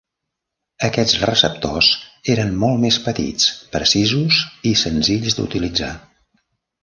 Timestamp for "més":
2.85-2.97